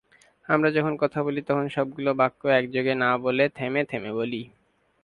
[0.49, 4.41] আমরা যখন কথা বলি তখন সবগুলো বাক্য একযোগে না বলে থেমে থেমে বলি।